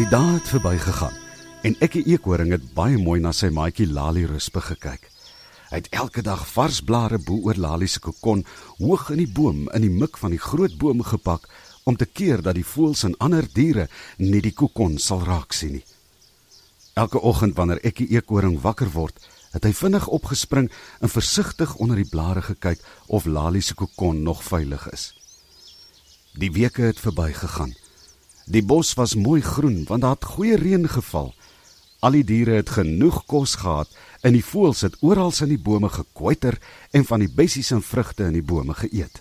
[0.00, 1.16] Die dae het verbygegaan
[1.68, 5.02] en Ekkie Eekhoring het baie mooi na sy maatjie Lali Ruspe gekyk.
[5.68, 8.40] Hy het elke dag vars blare bo oor Lali se kokon
[8.78, 11.44] hoog in die boom in die mik van die groot boom gepak
[11.84, 15.76] om te keer dat die voëls en ander diere nie die kokon sal raak sien
[15.76, 15.84] nie.
[16.96, 19.20] Elke oggend wanneer Ekkie Eekhoring wakker word,
[19.52, 20.72] het hy vinnig opgespring
[21.04, 22.80] en versigtig onder die blare gekyk
[23.12, 25.10] of Lali se kokon nog veilig is.
[26.40, 27.76] Die weke het verbygegaan.
[28.50, 31.34] Die bos was mooi groen want daar het goeie reën geval.
[32.02, 33.90] Al die diere het genoeg kos gehad
[34.26, 36.58] en die voëls het oral in die bome gekwyter
[36.90, 39.20] en van die bessies en vrugte in die bome geëet.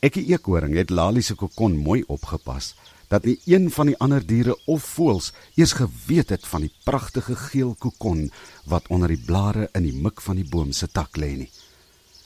[0.00, 2.72] Ekkie eekhoring het Lali se kokon mooi opgepas
[3.12, 7.36] dat nie een van die ander diere of voëls eers geweet het van die pragtige
[7.36, 8.30] geel kokon
[8.64, 11.50] wat onder die blare in die mik van die boom se tak lê nie.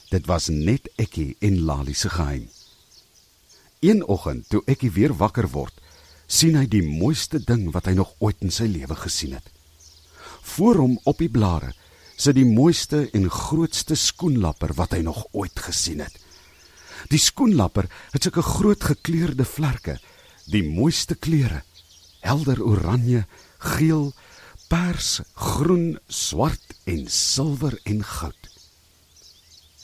[0.09, 2.47] Dit was net Ekkie en Lali se geheim.
[3.79, 5.71] Een oggend toe Ekkie weer wakker word,
[6.27, 9.45] sien hy die mooiste ding wat hy nog ooit in sy lewe gesien het.
[10.51, 11.71] Voor hom op die blare
[12.19, 16.11] sit die mooiste en grootste skoenlapper wat hy nog ooit gesien het.
[17.07, 19.95] Die skoenlapper het sulke groot gekleurde vlerke,
[20.51, 21.63] die mooiste kleure:
[22.19, 23.23] helder oranje,
[23.63, 24.11] geel,
[24.67, 28.51] pers, groen, swart en silwer en goud.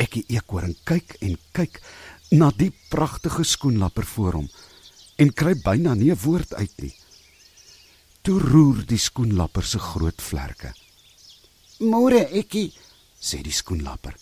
[0.04, 1.80] Ekkie eekhoring kyk en kyk
[2.32, 4.48] na die pragtige skoenlapper voor hom
[5.22, 6.96] en kry byna nie 'n woord uit nie.
[8.22, 10.74] Toe roer die skoenlapper se groot vlerke.
[11.80, 12.74] "Môre, ekkie,"
[13.22, 14.16] sê die skoenlapper.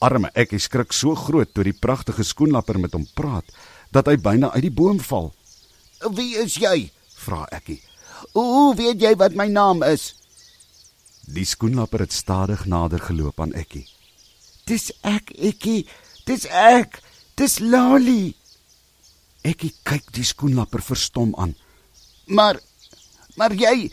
[0.00, 3.44] Arme ekkie skrik so groot toe die pragtige skoenlapper met hom praat
[3.92, 5.34] dat hy byna uit die boom val.
[6.10, 7.82] "Wie is jy?" vra ekkie.
[8.32, 10.14] "Hoe weet jy wat my naam is?"
[11.26, 13.86] Die skoenlapper het stadig nader geloop aan ekkie.
[14.66, 15.86] "Dis ek, ekkie.
[16.24, 17.09] Dis ek."
[17.40, 18.34] Dis Lali.
[19.48, 21.54] Ek kyk die skoenlapper verstom aan.
[22.28, 22.58] Maar
[23.40, 23.88] maar jy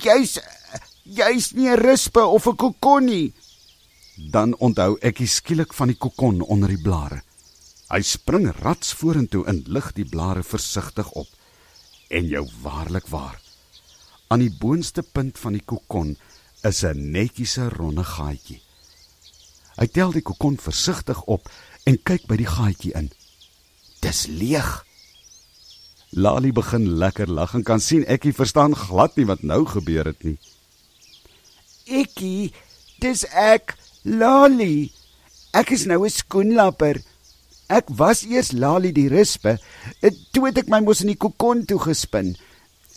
[0.00, 0.38] jy's
[1.04, 3.34] jy's nie 'n rispe of 'n kokon nie.
[4.32, 7.20] Dan onthou ek skielik van die kokon onder die blare.
[7.90, 11.28] Hy spring rats vorentoe en lig die blare versigtig op.
[12.08, 13.40] En jou waarlik waar.
[14.28, 16.16] Aan die boonste punt van die kokon
[16.62, 18.62] is 'n netjiese ronde gaatjie.
[19.78, 21.50] Hy tel die kokon versigtig op
[21.88, 23.08] en kyk by die gaatjie in.
[24.04, 24.68] Dis leeg.
[26.12, 30.24] Lali begin lekker lag en kan sien ekkie verstaan glad nie wat nou gebeur het
[30.24, 30.36] nie.
[31.88, 32.52] Ekkie,
[33.00, 34.90] dis ek, Lali.
[35.56, 37.00] Ek is nou 'n skoenlapper.
[37.68, 39.58] Ek was eers Lali die rispe.
[40.32, 42.36] Toe het ek my mos in die kokon toe gespin.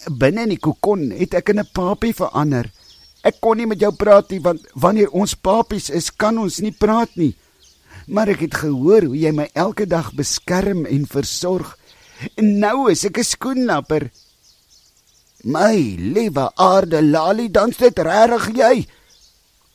[0.08, 2.72] Binne in die kokon het ek in 'n papie verander.
[3.24, 6.72] Ek kon nie met jou praat nie want wanneer ons papies is, kan ons nie
[6.72, 7.36] praat nie
[8.12, 11.78] maar ek het gehoor hoe jy my elke dag beskerm en versorg.
[12.36, 14.12] En nou is ek 'n skoenlapper.
[15.44, 18.88] My liewe aarde Lali, dan's dit regtig jy?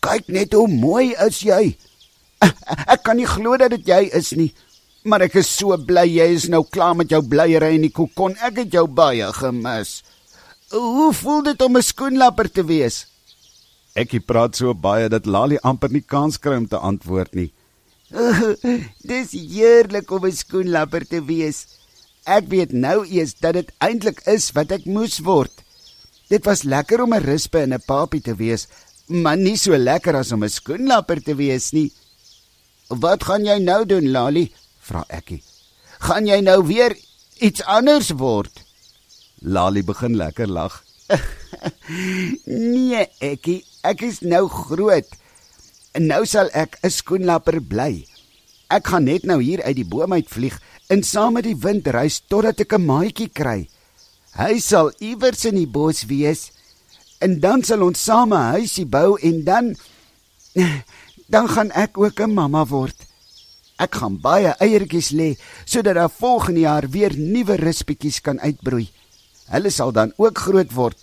[0.00, 1.76] Kyk net hoe mooi is jy.
[2.92, 4.53] Ek kan nie glo dat dit jy is nie.
[5.04, 8.36] Maar ek is so bly jy is nou klaar met jou blyery in die kokon.
[8.42, 10.03] Ek het jou baie gemis.
[10.70, 13.06] Hoe voel dit om 'n skoenlapper te wees?
[13.94, 17.53] Ekie praat so baie dat Lali amper nie kans kry om te antwoord nie.
[19.11, 21.67] Dis heerlik om 'n skoenlapper te wees.
[22.25, 25.53] Ek weet nou eers dat dit eintlik is wat ek moes word.
[26.31, 28.66] Dit was lekker om 'n rispe en 'n papie te wees,
[29.06, 31.93] maar nie so lekker as om 'n skoenlapper te wees nie.
[32.89, 34.53] Wat gaan jy nou doen, Lali?
[34.81, 35.43] vra Ekkie.
[35.99, 36.97] Gaan jy nou weer
[37.41, 38.62] iets anders word?
[39.43, 40.84] Lali begin lekker lag.
[42.47, 45.09] nee, Ekkie, ek is nou groot.
[45.97, 48.05] En nou sal ek 'n skoenlapper bly.
[48.69, 50.61] Ek gaan net nou hier uit die boom uitvlieg
[50.93, 53.69] en saam met die wind reis totdat ek 'n maatjie kry.
[54.37, 56.53] Hy sal iewers in die bos wees
[57.21, 59.77] en dan sal ons saam 'n huisie bou en dan
[61.33, 62.97] dan gaan ek ook 'n mamma word.
[63.78, 68.89] Ek gaan baie eiertjies lê sodat daar volgende jaar weer nuwe ruspietjies kan uitbroei.
[69.49, 70.99] Hulle sal dan ook groot word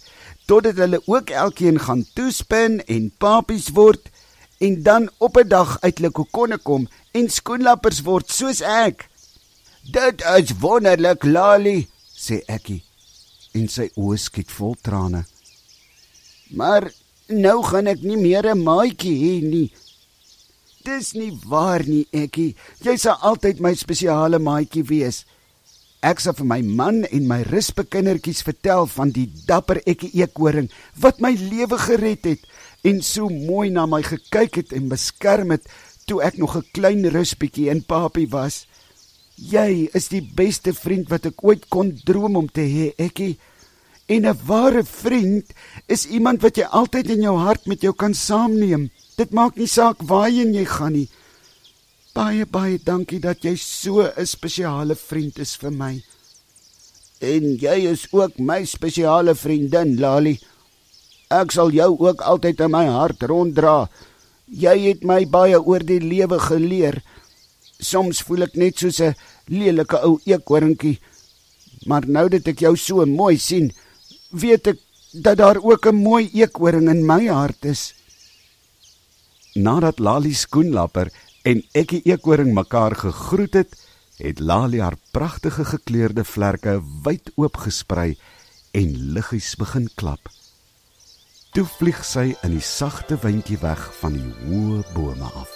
[0.46, 4.12] totdat hulle ook elkeen gaan toespin en papies word
[4.57, 9.09] en dan op 'n dag uit hulle kokonne kom en skoenlappers word soos ek.
[9.91, 12.83] Dit is wonderlik, Lali, sê Ekkie.
[13.53, 15.25] En sy oë skiet vol trane.
[16.55, 16.91] Maar
[17.27, 19.73] nou gaan ek nie meer 'n maatjie hê nie.
[20.83, 22.55] Dis nie waar nie, Ekkie.
[22.83, 25.25] Jy sal altyd my spesiale maatjie wees.
[26.03, 30.67] Ek sal vir my man en my rusbekindertjies vertel van die dapper Ekkie eekoring
[31.00, 32.44] wat my lewe gered het
[32.83, 35.68] en so mooi na my gekyk het en beskerm het
[36.07, 38.68] toe ek nog 'n klein rusbietjie in papie was.
[39.35, 43.38] Jy is die beste vriend wat ek ooit kon droom om te hê, Ekkie.
[44.07, 45.45] En 'n ware vriend
[45.88, 48.91] is iemand wat jy altyd in jou hart met jou kan saamneem.
[49.18, 51.09] Dit maak nie saak waarheen jy gaan nie.
[52.13, 56.03] Baie baie dankie dat jy so 'n spesiale vriend is vir my.
[57.19, 60.39] En jy is ook my spesiale vriendin, Lali.
[61.30, 63.90] Ek sal jou ook altyd in my hart ronddra.
[64.48, 67.02] Jy het my baie oor die lewe geleer.
[67.80, 69.16] Soms voel ek net soos 'n
[69.48, 71.00] lelike ou eekhoringkie.
[71.86, 73.72] Maar nou dat ek jou so mooi sien,
[74.31, 74.80] weet ek
[75.14, 77.94] dat daar ook 'n mooi eekhoring in my hart is.
[79.56, 81.12] Nadat Lali skoenlapper
[81.44, 83.75] en Ekkie eekhoring mekaar gegroet het,
[84.18, 88.18] het Lali haar pragtige gekleurde vlerke wyd oop gesprei
[88.72, 90.30] en liggies begin klap.
[91.53, 95.52] Toe vlieg sy in die sagte windjie weg van die hoë bome af.